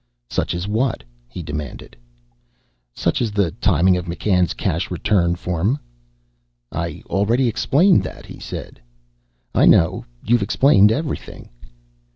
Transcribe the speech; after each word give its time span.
"Such 0.31 0.55
as 0.55 0.67
what?" 0.67 1.03
he 1.27 1.43
demanded. 1.43 1.95
"Such 2.91 3.21
as 3.21 3.31
the 3.31 3.51
timing 3.51 3.97
of 3.97 4.05
McCann's 4.05 4.55
cash 4.55 4.89
return 4.89 5.35
form." 5.35 5.77
"I 6.71 7.03
already 7.05 7.47
explained 7.47 8.01
that," 8.01 8.25
he 8.25 8.39
said. 8.39 8.81
"I 9.53 9.67
know. 9.67 10.03
You've 10.25 10.41
explained 10.41 10.91
everything." 10.91 11.49